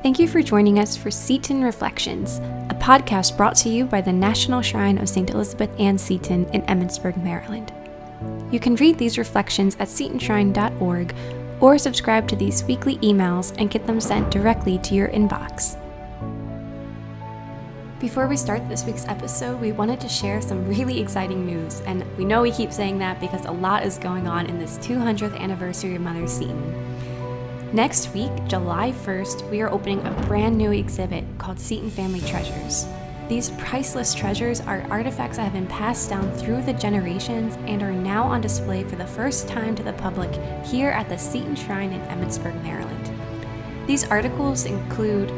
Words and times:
Thank 0.00 0.20
you 0.20 0.28
for 0.28 0.42
joining 0.42 0.78
us 0.78 0.96
for 0.96 1.10
Seton 1.10 1.60
Reflections, 1.64 2.38
a 2.70 2.76
podcast 2.78 3.36
brought 3.36 3.56
to 3.56 3.68
you 3.68 3.84
by 3.84 4.00
the 4.00 4.12
National 4.12 4.62
Shrine 4.62 4.96
of 4.96 5.08
St. 5.08 5.28
Elizabeth 5.30 5.70
Ann 5.80 5.98
Seton 5.98 6.48
in 6.50 6.62
Emmitsburg, 6.62 7.20
Maryland. 7.20 7.72
You 8.52 8.60
can 8.60 8.76
read 8.76 8.96
these 8.96 9.18
reflections 9.18 9.74
at 9.80 9.88
setonshrine.org 9.88 11.16
or 11.60 11.78
subscribe 11.78 12.28
to 12.28 12.36
these 12.36 12.62
weekly 12.62 12.98
emails 12.98 13.52
and 13.58 13.72
get 13.72 13.88
them 13.88 14.00
sent 14.00 14.30
directly 14.30 14.78
to 14.78 14.94
your 14.94 15.08
inbox. 15.08 15.76
Before 17.98 18.28
we 18.28 18.36
start 18.36 18.68
this 18.68 18.84
week's 18.84 19.08
episode, 19.08 19.60
we 19.60 19.72
wanted 19.72 20.00
to 20.02 20.08
share 20.08 20.40
some 20.40 20.68
really 20.68 21.00
exciting 21.00 21.44
news, 21.44 21.80
and 21.80 22.04
we 22.16 22.24
know 22.24 22.42
we 22.42 22.52
keep 22.52 22.72
saying 22.72 23.00
that 23.00 23.18
because 23.18 23.44
a 23.46 23.50
lot 23.50 23.84
is 23.84 23.98
going 23.98 24.28
on 24.28 24.46
in 24.46 24.60
this 24.60 24.78
200th 24.78 25.36
anniversary 25.36 25.96
of 25.96 26.02
Mother 26.02 26.28
Seton. 26.28 26.97
Next 27.72 28.14
week, 28.14 28.32
July 28.46 28.92
1st, 28.92 29.50
we 29.50 29.60
are 29.60 29.70
opening 29.70 30.00
a 30.06 30.10
brand 30.26 30.56
new 30.56 30.72
exhibit 30.72 31.24
called 31.36 31.60
Seton 31.60 31.90
Family 31.90 32.22
Treasures. 32.22 32.86
These 33.28 33.50
priceless 33.58 34.14
treasures 34.14 34.62
are 34.62 34.86
artifacts 34.88 35.36
that 35.36 35.42
have 35.42 35.52
been 35.52 35.66
passed 35.66 36.08
down 36.08 36.32
through 36.32 36.62
the 36.62 36.72
generations 36.72 37.56
and 37.66 37.82
are 37.82 37.92
now 37.92 38.22
on 38.22 38.40
display 38.40 38.84
for 38.84 38.96
the 38.96 39.06
first 39.06 39.48
time 39.48 39.74
to 39.74 39.82
the 39.82 39.92
public 39.92 40.30
here 40.64 40.88
at 40.88 41.10
the 41.10 41.18
Seton 41.18 41.54
Shrine 41.54 41.92
in 41.92 42.00
Emmitsburg, 42.06 42.62
Maryland. 42.62 43.12
These 43.86 44.08
articles 44.08 44.64
include 44.64 45.30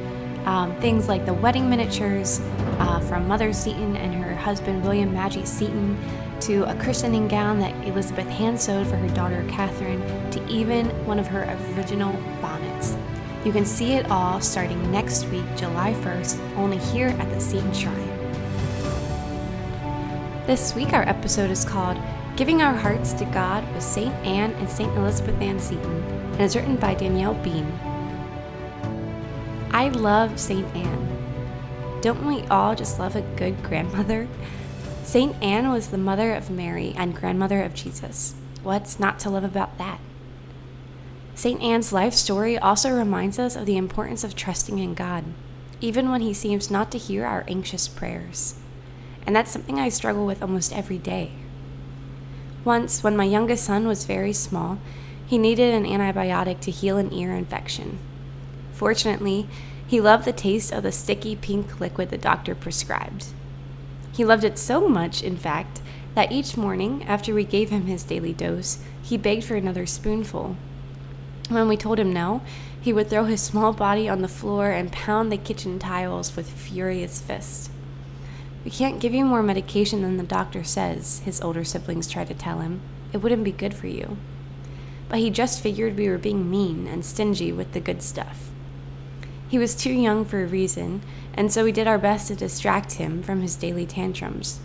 um, 0.46 0.72
things 0.80 1.08
like 1.08 1.26
the 1.26 1.34
wedding 1.34 1.68
miniatures 1.68 2.40
uh, 2.78 3.00
from 3.00 3.26
Mother 3.26 3.52
Seton 3.52 3.96
and 3.96 4.14
her 4.14 4.36
husband 4.36 4.84
William 4.84 5.12
Magee 5.12 5.44
Seton, 5.44 5.98
to 6.40 6.64
a 6.70 6.74
christening 6.76 7.28
gown 7.28 7.58
that 7.58 7.74
Elizabeth 7.86 8.26
hand 8.26 8.60
sewed 8.60 8.86
for 8.86 8.96
her 8.96 9.08
daughter 9.08 9.44
Catherine, 9.48 10.00
to 10.30 10.46
even 10.48 10.86
one 11.06 11.18
of 11.18 11.26
her 11.26 11.44
original 11.74 12.12
bonnets. 12.40 12.96
You 13.44 13.52
can 13.52 13.66
see 13.66 13.92
it 13.92 14.10
all 14.10 14.40
starting 14.40 14.90
next 14.90 15.26
week, 15.28 15.44
July 15.56 15.94
1st, 15.94 16.56
only 16.56 16.78
here 16.78 17.08
at 17.08 17.30
the 17.30 17.40
Seton 17.40 17.72
Shrine. 17.72 17.96
This 20.46 20.74
week, 20.74 20.92
our 20.92 21.08
episode 21.08 21.50
is 21.50 21.64
called 21.64 21.98
Giving 22.36 22.62
Our 22.62 22.74
Hearts 22.74 23.12
to 23.14 23.24
God 23.26 23.70
with 23.74 23.82
St. 23.82 24.14
Anne 24.26 24.52
and 24.52 24.68
St. 24.68 24.90
Elizabeth 24.96 25.40
Ann 25.40 25.60
Seton, 25.60 26.02
and 26.32 26.40
is 26.40 26.56
written 26.56 26.76
by 26.76 26.94
Danielle 26.94 27.34
Bean. 27.34 27.70
I 29.72 29.88
love 29.88 30.40
St. 30.40 30.66
Anne. 30.74 32.00
Don't 32.00 32.24
we 32.26 32.42
all 32.48 32.74
just 32.74 32.98
love 32.98 33.14
a 33.14 33.22
good 33.36 33.62
grandmother? 33.62 34.26
St. 35.10 35.34
Anne 35.42 35.72
was 35.72 35.88
the 35.88 35.98
mother 35.98 36.32
of 36.32 36.50
Mary 36.50 36.94
and 36.96 37.16
grandmother 37.16 37.64
of 37.64 37.74
Jesus. 37.74 38.36
What's 38.62 39.00
not 39.00 39.18
to 39.18 39.28
love 39.28 39.42
about 39.42 39.76
that? 39.76 39.98
St. 41.34 41.60
Anne's 41.60 41.92
life 41.92 42.14
story 42.14 42.56
also 42.56 42.96
reminds 42.96 43.36
us 43.36 43.56
of 43.56 43.66
the 43.66 43.76
importance 43.76 44.22
of 44.22 44.36
trusting 44.36 44.78
in 44.78 44.94
God, 44.94 45.24
even 45.80 46.12
when 46.12 46.20
He 46.20 46.32
seems 46.32 46.70
not 46.70 46.92
to 46.92 46.98
hear 46.98 47.26
our 47.26 47.44
anxious 47.48 47.88
prayers. 47.88 48.54
And 49.26 49.34
that's 49.34 49.50
something 49.50 49.80
I 49.80 49.88
struggle 49.88 50.24
with 50.24 50.42
almost 50.42 50.72
every 50.72 50.98
day. 50.98 51.32
Once, 52.64 53.02
when 53.02 53.16
my 53.16 53.24
youngest 53.24 53.64
son 53.64 53.88
was 53.88 54.04
very 54.04 54.32
small, 54.32 54.78
he 55.26 55.38
needed 55.38 55.74
an 55.74 55.86
antibiotic 55.86 56.60
to 56.60 56.70
heal 56.70 56.98
an 56.98 57.12
ear 57.12 57.34
infection. 57.34 57.98
Fortunately, 58.74 59.48
he 59.84 60.00
loved 60.00 60.24
the 60.24 60.32
taste 60.32 60.70
of 60.70 60.84
the 60.84 60.92
sticky 60.92 61.34
pink 61.34 61.80
liquid 61.80 62.10
the 62.10 62.16
doctor 62.16 62.54
prescribed. 62.54 63.26
He 64.12 64.24
loved 64.24 64.44
it 64.44 64.58
so 64.58 64.88
much, 64.88 65.22
in 65.22 65.36
fact, 65.36 65.80
that 66.14 66.32
each 66.32 66.56
morning, 66.56 67.04
after 67.04 67.34
we 67.34 67.44
gave 67.44 67.70
him 67.70 67.86
his 67.86 68.02
daily 68.02 68.32
dose, 68.32 68.78
he 69.02 69.16
begged 69.16 69.44
for 69.44 69.54
another 69.54 69.86
spoonful. 69.86 70.56
When 71.48 71.68
we 71.68 71.76
told 71.76 71.98
him 71.98 72.12
no, 72.12 72.42
he 72.80 72.92
would 72.92 73.08
throw 73.10 73.24
his 73.24 73.40
small 73.40 73.72
body 73.72 74.08
on 74.08 74.22
the 74.22 74.28
floor 74.28 74.70
and 74.70 74.92
pound 74.92 75.30
the 75.30 75.36
kitchen 75.36 75.78
tiles 75.78 76.36
with 76.36 76.50
furious 76.50 77.20
fists. 77.20 77.70
We 78.64 78.70
can't 78.70 79.00
give 79.00 79.14
you 79.14 79.24
more 79.24 79.42
medication 79.42 80.02
than 80.02 80.16
the 80.16 80.22
doctor 80.22 80.64
says, 80.64 81.20
his 81.24 81.40
older 81.40 81.64
siblings 81.64 82.08
tried 82.08 82.28
to 82.28 82.34
tell 82.34 82.60
him. 82.60 82.80
It 83.12 83.18
wouldn't 83.18 83.44
be 83.44 83.52
good 83.52 83.74
for 83.74 83.86
you. 83.86 84.16
But 85.08 85.18
he 85.18 85.30
just 85.30 85.60
figured 85.60 85.96
we 85.96 86.08
were 86.08 86.18
being 86.18 86.50
mean 86.50 86.86
and 86.86 87.04
stingy 87.04 87.52
with 87.52 87.72
the 87.72 87.80
good 87.80 88.02
stuff. 88.02 88.50
He 89.50 89.58
was 89.58 89.74
too 89.74 89.92
young 89.92 90.24
for 90.24 90.40
a 90.40 90.46
reason, 90.46 91.02
and 91.34 91.52
so 91.52 91.64
we 91.64 91.72
did 91.72 91.88
our 91.88 91.98
best 91.98 92.28
to 92.28 92.36
distract 92.36 92.92
him 92.92 93.20
from 93.20 93.42
his 93.42 93.56
daily 93.56 93.84
tantrums. 93.84 94.60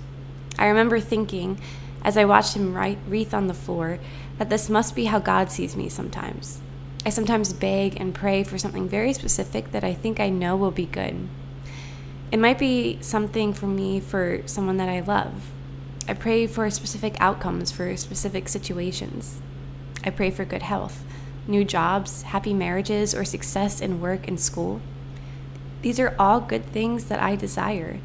I 0.60 0.68
remember 0.68 1.00
thinking, 1.00 1.60
as 2.04 2.16
I 2.18 2.26
watched 2.26 2.56
him 2.56 2.78
wreath 2.78 3.34
on 3.34 3.48
the 3.48 3.56
floor, 3.56 3.98
that 4.38 4.52
this 4.52 4.70
must 4.70 4.96
be 4.96 5.06
how 5.06 5.18
God 5.18 5.50
sees 5.50 5.76
me 5.76 5.90
sometimes. 5.90 6.62
I 7.04 7.10
sometimes 7.10 7.52
beg 7.52 8.00
and 8.00 8.14
pray 8.14 8.44
for 8.44 8.60
something 8.60 8.88
very 8.88 9.12
specific 9.14 9.72
that 9.72 9.84
I 9.84 9.96
think 9.96 10.20
I 10.20 10.30
know 10.30 10.56
will 10.56 10.70
be 10.70 10.86
good. 10.86 11.30
It 12.32 12.38
might 12.38 12.60
be 12.60 13.00
something 13.02 13.54
for 13.54 13.66
me 13.66 14.00
for 14.00 14.44
someone 14.46 14.78
that 14.78 14.90
I 14.90 15.00
love. 15.00 15.50
I 16.08 16.14
pray 16.14 16.46
for 16.46 16.70
specific 16.70 17.16
outcomes 17.20 17.72
for 17.72 17.98
specific 17.98 18.48
situations. 18.48 19.42
I 20.04 20.12
pray 20.12 20.30
for 20.30 20.46
good 20.46 20.62
health, 20.62 21.04
new 21.48 21.64
jobs, 21.64 22.24
happy 22.24 22.54
marriages, 22.54 23.14
or 23.14 23.26
success 23.26 23.82
in 23.82 24.02
work 24.02 24.28
and 24.28 24.40
school. 24.40 24.82
These 25.82 26.00
are 26.00 26.16
all 26.18 26.40
good 26.42 26.66
things 26.66 27.06
that 27.06 27.22
I 27.22 27.36
desire, 27.36 28.00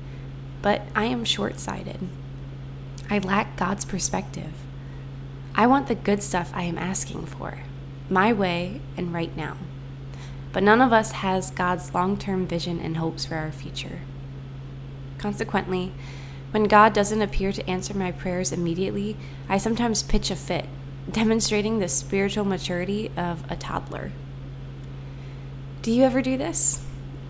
but 0.62 0.82
I 0.94 1.06
am 1.06 1.24
short 1.24 1.58
sighted. 1.58 1.98
I 3.08 3.18
lack 3.18 3.56
God's 3.56 3.84
perspective. 3.84 4.52
I 5.54 5.66
want 5.66 5.88
the 5.88 5.94
good 5.94 6.22
stuff 6.22 6.52
I 6.54 6.62
am 6.64 6.78
asking 6.78 7.26
for, 7.26 7.60
my 8.08 8.32
way 8.32 8.80
and 8.96 9.12
right 9.12 9.34
now. 9.36 9.56
But 10.52 10.62
none 10.62 10.80
of 10.80 10.92
us 10.92 11.12
has 11.12 11.50
God's 11.50 11.94
long 11.94 12.16
term 12.16 12.46
vision 12.46 12.80
and 12.80 12.96
hopes 12.96 13.24
for 13.24 13.36
our 13.36 13.52
future. 13.52 14.00
Consequently, 15.18 15.92
when 16.50 16.64
God 16.64 16.92
doesn't 16.92 17.22
appear 17.22 17.52
to 17.52 17.68
answer 17.68 17.94
my 17.94 18.10
prayers 18.10 18.52
immediately, 18.52 19.16
I 19.48 19.58
sometimes 19.58 20.02
pitch 20.02 20.30
a 20.30 20.36
fit, 20.36 20.66
demonstrating 21.10 21.78
the 21.78 21.88
spiritual 21.88 22.44
maturity 22.44 23.10
of 23.16 23.50
a 23.50 23.56
toddler. 23.56 24.12
Do 25.82 25.90
you 25.90 26.04
ever 26.04 26.22
do 26.22 26.36
this? 26.36 26.82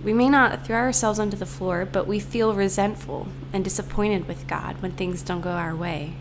We 0.03 0.13
may 0.13 0.29
not 0.29 0.65
throw 0.65 0.79
ourselves 0.79 1.19
onto 1.19 1.37
the 1.37 1.47
floor, 1.47 1.85
but 1.85 2.07
we 2.07 2.21
feel 2.21 2.55
resentful 2.55 3.29
and 3.53 3.63
disappointed 3.63 4.27
with 4.27 4.47
God 4.47 4.81
when 4.81 4.93
things 4.93 5.23
don't 5.23 5.43
go 5.43 5.51
our 5.51 5.77
way. 5.77 6.15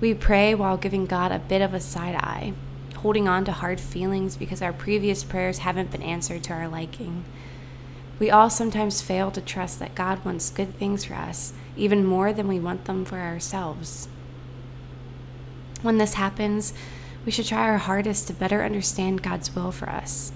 We 0.00 0.12
pray 0.14 0.54
while 0.54 0.76
giving 0.76 1.06
God 1.06 1.32
a 1.32 1.38
bit 1.38 1.62
of 1.62 1.72
a 1.72 1.80
side 1.80 2.16
eye, 2.16 2.52
holding 2.96 3.28
on 3.28 3.44
to 3.44 3.52
hard 3.52 3.80
feelings 3.80 4.36
because 4.36 4.60
our 4.60 4.72
previous 4.72 5.24
prayers 5.24 5.58
haven't 5.58 5.90
been 5.90 6.02
answered 6.02 6.42
to 6.44 6.52
our 6.52 6.68
liking. 6.68 7.24
We 8.18 8.30
all 8.30 8.50
sometimes 8.50 9.00
fail 9.00 9.30
to 9.30 9.40
trust 9.40 9.78
that 9.78 9.94
God 9.94 10.24
wants 10.24 10.50
good 10.50 10.74
things 10.74 11.04
for 11.04 11.14
us, 11.14 11.52
even 11.76 12.04
more 12.04 12.32
than 12.32 12.48
we 12.48 12.58
want 12.58 12.84
them 12.84 13.04
for 13.04 13.18
ourselves. 13.18 14.08
When 15.82 15.98
this 15.98 16.14
happens, 16.14 16.72
we 17.24 17.32
should 17.32 17.46
try 17.46 17.68
our 17.68 17.78
hardest 17.78 18.26
to 18.26 18.32
better 18.32 18.62
understand 18.62 19.22
God's 19.22 19.54
will 19.54 19.72
for 19.72 19.88
us 19.88 20.32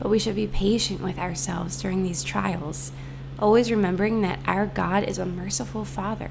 but 0.00 0.08
we 0.08 0.18
should 0.18 0.34
be 0.34 0.46
patient 0.46 1.00
with 1.00 1.18
ourselves 1.18 1.80
during 1.80 2.02
these 2.02 2.24
trials, 2.24 2.90
always 3.38 3.70
remembering 3.70 4.22
that 4.22 4.40
our 4.46 4.66
God 4.66 5.04
is 5.04 5.18
a 5.18 5.26
merciful 5.26 5.84
Father. 5.84 6.30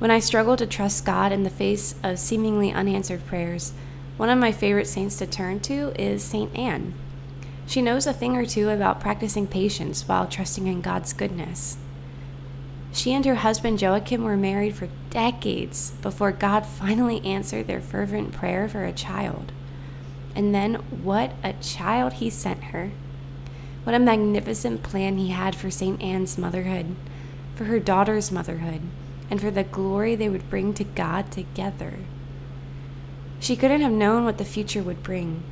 When 0.00 0.10
I 0.10 0.18
struggle 0.18 0.56
to 0.56 0.66
trust 0.66 1.06
God 1.06 1.32
in 1.32 1.44
the 1.44 1.50
face 1.50 1.94
of 2.02 2.18
seemingly 2.18 2.72
unanswered 2.72 3.24
prayers, 3.26 3.72
one 4.16 4.28
of 4.28 4.38
my 4.38 4.50
favorite 4.50 4.88
saints 4.88 5.16
to 5.18 5.26
turn 5.26 5.60
to 5.60 5.92
is 6.00 6.24
St. 6.24 6.54
Anne. 6.56 6.92
She 7.66 7.82
knows 7.82 8.06
a 8.06 8.12
thing 8.12 8.36
or 8.36 8.44
two 8.44 8.68
about 8.68 9.00
practicing 9.00 9.46
patience 9.46 10.06
while 10.06 10.26
trusting 10.26 10.66
in 10.66 10.80
God's 10.80 11.12
goodness. 11.12 11.78
She 12.96 13.12
and 13.12 13.26
her 13.26 13.34
husband 13.34 13.82
Joachim 13.82 14.24
were 14.24 14.38
married 14.38 14.74
for 14.74 14.88
decades 15.10 15.90
before 16.00 16.32
God 16.32 16.64
finally 16.64 17.22
answered 17.26 17.66
their 17.66 17.82
fervent 17.82 18.32
prayer 18.32 18.70
for 18.70 18.86
a 18.86 18.92
child. 18.92 19.52
And 20.34 20.54
then 20.54 20.76
what 20.76 21.32
a 21.44 21.52
child 21.52 22.14
he 22.14 22.30
sent 22.30 22.64
her. 22.64 22.92
What 23.84 23.94
a 23.94 23.98
magnificent 23.98 24.82
plan 24.82 25.18
he 25.18 25.28
had 25.28 25.54
for 25.54 25.70
St. 25.70 26.00
Anne's 26.00 26.38
motherhood, 26.38 26.96
for 27.54 27.64
her 27.64 27.78
daughter's 27.78 28.32
motherhood, 28.32 28.80
and 29.30 29.42
for 29.42 29.50
the 29.50 29.64
glory 29.64 30.16
they 30.16 30.30
would 30.30 30.48
bring 30.48 30.72
to 30.72 30.84
God 30.84 31.30
together. 31.30 31.98
She 33.40 33.56
couldn't 33.56 33.82
have 33.82 33.92
known 33.92 34.24
what 34.24 34.38
the 34.38 34.44
future 34.46 34.82
would 34.82 35.02
bring. 35.02 35.42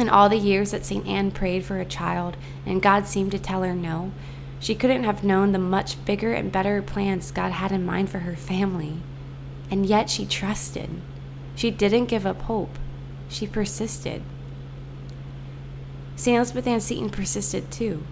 In 0.00 0.08
all 0.08 0.28
the 0.28 0.36
years 0.36 0.72
that 0.72 0.84
St. 0.84 1.06
Anne 1.06 1.30
prayed 1.30 1.64
for 1.64 1.78
a 1.78 1.84
child 1.84 2.36
and 2.66 2.82
God 2.82 3.06
seemed 3.06 3.30
to 3.30 3.38
tell 3.38 3.62
her 3.62 3.76
no, 3.76 4.10
she 4.60 4.74
couldn't 4.74 5.04
have 5.04 5.24
known 5.24 5.52
the 5.52 5.58
much 5.58 6.04
bigger 6.04 6.32
and 6.32 6.50
better 6.50 6.82
plans 6.82 7.30
God 7.30 7.52
had 7.52 7.72
in 7.72 7.84
mind 7.86 8.10
for 8.10 8.20
her 8.20 8.36
family. 8.36 8.98
And 9.70 9.86
yet 9.86 10.10
she 10.10 10.26
trusted. 10.26 10.90
She 11.54 11.70
didn't 11.70 12.06
give 12.06 12.26
up 12.26 12.42
hope. 12.42 12.78
She 13.28 13.46
persisted. 13.46 14.22
St. 16.16 16.36
Elizabeth 16.36 16.66
Ann 16.66 16.80
Seton 16.80 17.10
persisted 17.10 17.70
too. 17.70 18.04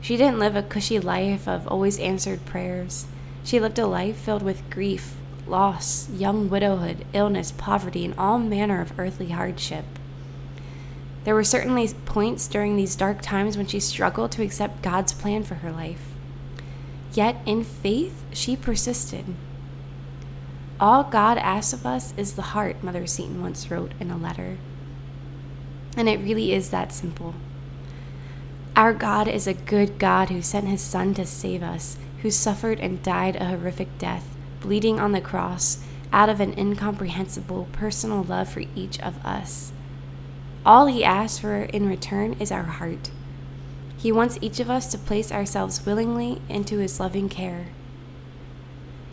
She 0.00 0.16
didn't 0.16 0.38
live 0.38 0.56
a 0.56 0.62
cushy 0.62 0.98
life 0.98 1.46
of 1.46 1.66
always 1.68 1.98
answered 1.98 2.44
prayers. 2.44 3.06
She 3.44 3.60
lived 3.60 3.78
a 3.78 3.86
life 3.86 4.16
filled 4.16 4.42
with 4.42 4.68
grief, 4.70 5.16
loss, 5.46 6.08
young 6.10 6.48
widowhood, 6.48 7.04
illness, 7.12 7.52
poverty, 7.52 8.04
and 8.04 8.14
all 8.18 8.38
manner 8.38 8.80
of 8.80 8.98
earthly 8.98 9.28
hardship. 9.28 9.84
There 11.26 11.34
were 11.34 11.42
certainly 11.42 11.88
points 12.04 12.46
during 12.46 12.76
these 12.76 12.94
dark 12.94 13.20
times 13.20 13.56
when 13.56 13.66
she 13.66 13.80
struggled 13.80 14.30
to 14.30 14.44
accept 14.44 14.80
God's 14.80 15.12
plan 15.12 15.42
for 15.42 15.56
her 15.56 15.72
life. 15.72 16.12
Yet, 17.14 17.38
in 17.44 17.64
faith, 17.64 18.24
she 18.32 18.54
persisted. 18.54 19.34
All 20.78 21.02
God 21.02 21.36
asks 21.38 21.72
of 21.72 21.84
us 21.84 22.14
is 22.16 22.34
the 22.34 22.54
heart, 22.54 22.80
Mother 22.80 23.08
Seton 23.08 23.42
once 23.42 23.68
wrote 23.72 23.90
in 23.98 24.12
a 24.12 24.16
letter. 24.16 24.56
And 25.96 26.08
it 26.08 26.20
really 26.20 26.52
is 26.52 26.70
that 26.70 26.92
simple. 26.92 27.34
Our 28.76 28.94
God 28.94 29.26
is 29.26 29.48
a 29.48 29.54
good 29.54 29.98
God 29.98 30.28
who 30.28 30.42
sent 30.42 30.68
his 30.68 30.80
Son 30.80 31.12
to 31.14 31.26
save 31.26 31.60
us, 31.60 31.96
who 32.22 32.30
suffered 32.30 32.78
and 32.78 33.02
died 33.02 33.34
a 33.34 33.46
horrific 33.46 33.98
death, 33.98 34.36
bleeding 34.60 35.00
on 35.00 35.10
the 35.10 35.20
cross, 35.20 35.82
out 36.12 36.28
of 36.28 36.38
an 36.38 36.56
incomprehensible 36.56 37.66
personal 37.72 38.22
love 38.22 38.48
for 38.48 38.62
each 38.76 39.00
of 39.00 39.16
us. 39.26 39.72
All 40.66 40.86
he 40.86 41.04
asks 41.04 41.38
for 41.38 41.58
in 41.58 41.88
return 41.88 42.34
is 42.40 42.50
our 42.50 42.64
heart. 42.64 43.12
He 43.96 44.10
wants 44.10 44.36
each 44.40 44.58
of 44.58 44.68
us 44.68 44.90
to 44.90 44.98
place 44.98 45.30
ourselves 45.30 45.86
willingly 45.86 46.42
into 46.48 46.78
his 46.78 46.98
loving 46.98 47.28
care. 47.28 47.68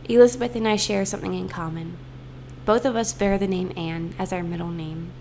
Elizabeth 0.09 0.55
and 0.55 0.67
I 0.67 0.77
share 0.77 1.05
something 1.05 1.35
in 1.35 1.47
common. 1.47 1.97
Both 2.65 2.85
of 2.85 2.95
us 2.95 3.13
bear 3.13 3.38
the 3.38 3.47
name 3.47 3.71
Anne 3.77 4.15
as 4.17 4.33
our 4.33 4.41
middle 4.41 4.71
name. 4.71 5.11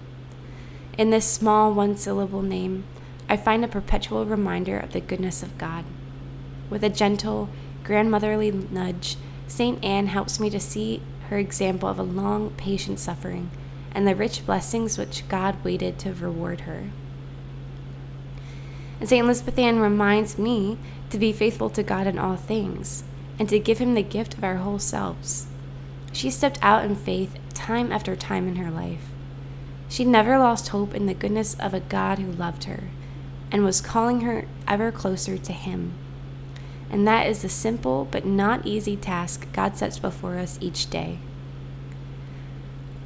In 0.97 1.11
this 1.11 1.31
small 1.31 1.75
one 1.75 1.99
syllable 1.99 2.43
name, 2.43 2.85
I 3.29 3.37
find 3.37 3.63
a 3.63 3.69
perpetual 3.69 4.25
reminder 4.25 4.79
of 4.79 4.95
the 4.95 5.03
goodness 5.03 5.43
of 5.43 5.59
God. 5.59 5.85
With 6.71 6.83
a 6.83 6.89
gentle, 6.89 7.51
grandmotherly 7.85 8.51
nudge, 8.51 9.19
St. 9.49 9.85
Anne 9.85 10.07
helps 10.07 10.41
me 10.41 10.49
to 10.49 10.61
see 10.61 11.03
her 11.29 11.37
example 11.37 11.91
of 11.91 11.99
a 11.99 12.03
long, 12.03 12.51
patient 12.53 13.01
suffering 13.01 13.51
and 13.95 14.07
the 14.07 14.15
rich 14.15 14.45
blessings 14.45 14.99
which 14.99 15.29
God 15.29 15.63
waited 15.65 15.99
to 16.01 16.15
reward 16.15 16.63
her. 16.63 16.91
And 19.01 19.09
St. 19.09 19.25
Elizabeth 19.25 19.59
Ann 19.59 19.81
reminds 19.81 20.39
me 20.39 20.79
to 21.11 21.19
be 21.19 21.33
faithful 21.33 21.69
to 21.71 21.83
God 21.83 22.07
in 22.07 22.19
all 22.19 22.37
things 22.37 23.05
and 23.39 23.49
to 23.49 23.59
give 23.59 23.79
Him 23.79 23.95
the 23.95 24.03
gift 24.03 24.35
of 24.35 24.45
our 24.45 24.57
whole 24.57 24.79
selves. 24.79 25.47
She 26.13 26.31
stepped 26.31 26.59
out 26.63 26.85
in 26.85 26.95
faith 26.95 27.37
time 27.55 27.91
after 27.91 28.15
time 28.15 28.47
in 28.47 28.57
her 28.57 28.71
life. 28.71 29.09
She 29.89 30.05
never 30.05 30.39
lost 30.39 30.69
hope 30.69 30.95
in 30.95 31.07
the 31.07 31.15
goodness 31.15 31.55
of 31.55 31.75
a 31.75 31.81
God 31.81 32.19
who 32.19 32.31
loved 32.31 32.65
her 32.65 32.85
and 33.51 33.65
was 33.65 33.81
calling 33.81 34.23
her 34.23 34.47
ever 34.67 34.91
closer 34.91 35.37
to 35.37 35.53
Him. 35.53 35.93
And 36.91 37.07
that 37.09 37.27
is 37.27 37.43
the 37.43 37.49
simple 37.49 38.07
but 38.11 38.25
not 38.25 38.67
easy 38.67 38.97
task 38.97 39.47
God 39.53 39.77
sets 39.77 39.99
before 39.99 40.39
us 40.39 40.59
each 40.61 40.89
day. 40.89 41.19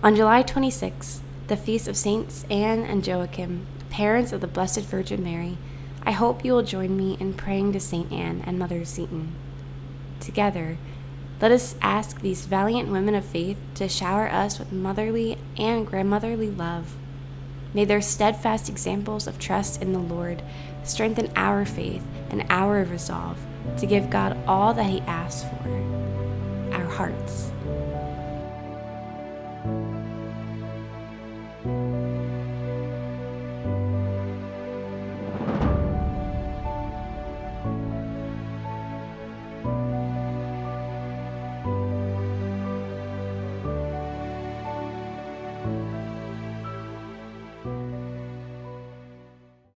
On 0.06 0.14
July 0.14 0.42
26, 0.42 1.20
the 1.48 1.56
feast 1.56 1.88
of 1.88 1.96
Saints 1.96 2.44
Anne 2.48 2.84
and 2.84 3.04
Joachim, 3.04 3.66
parents 3.90 4.32
of 4.32 4.40
the 4.40 4.46
Blessed 4.46 4.82
Virgin 4.82 5.24
Mary, 5.24 5.58
I 6.04 6.12
hope 6.12 6.44
you 6.44 6.52
will 6.52 6.62
join 6.62 6.96
me 6.96 7.16
in 7.18 7.34
praying 7.34 7.72
to 7.72 7.80
Saint 7.80 8.12
Anne 8.12 8.40
and 8.46 8.56
Mother 8.56 8.84
Seton. 8.84 9.34
Together, 10.20 10.78
let 11.40 11.50
us 11.50 11.74
ask 11.82 12.20
these 12.20 12.46
valiant 12.46 12.88
women 12.88 13.16
of 13.16 13.24
faith 13.24 13.56
to 13.74 13.88
shower 13.88 14.28
us 14.28 14.60
with 14.60 14.70
motherly 14.70 15.38
and 15.58 15.84
grandmotherly 15.84 16.52
love. 16.52 16.94
May 17.74 17.84
their 17.84 18.00
steadfast 18.00 18.68
examples 18.68 19.26
of 19.26 19.40
trust 19.40 19.82
in 19.82 19.92
the 19.92 19.98
Lord 19.98 20.40
strengthen 20.84 21.32
our 21.34 21.64
faith 21.64 22.04
and 22.30 22.46
our 22.48 22.84
resolve 22.84 23.44
to 23.78 23.86
give 23.86 24.08
God 24.08 24.38
all 24.46 24.72
that 24.72 24.86
He 24.86 25.00
asks 25.00 25.42
for 25.42 26.70
our 26.70 26.84
hearts. 26.84 27.50